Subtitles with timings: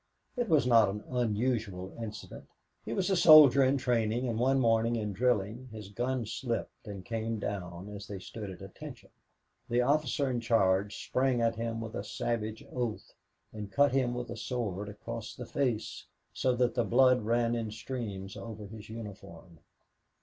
[0.35, 2.47] It was not an unusual incident.
[2.83, 7.05] He was a soldier in training, and one morning in drilling his gun slipped and
[7.05, 9.11] came down as they stood at "Attention."
[9.69, 13.13] The officer in charge sprang at him with a savage oath
[13.53, 17.69] and cut him with his sword across the face so that the blood ran in
[17.69, 19.59] streams over his uniform.